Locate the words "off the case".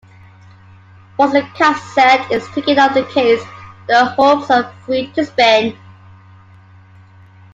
2.79-3.43